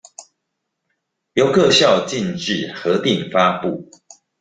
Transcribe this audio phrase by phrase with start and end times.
[1.33, 3.87] 由各校逕自核定發布